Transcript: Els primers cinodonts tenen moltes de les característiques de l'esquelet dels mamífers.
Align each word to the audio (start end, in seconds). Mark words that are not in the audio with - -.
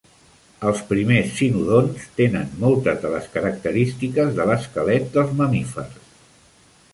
Els 0.67 0.79
primers 0.91 1.27
cinodonts 1.39 2.07
tenen 2.21 2.55
moltes 2.63 3.03
de 3.03 3.11
les 3.17 3.27
característiques 3.35 4.33
de 4.41 4.49
l'esquelet 4.53 5.07
dels 5.19 5.37
mamífers. 5.43 6.11